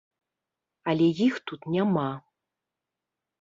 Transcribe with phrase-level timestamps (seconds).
[0.93, 2.07] Але іх тут няма.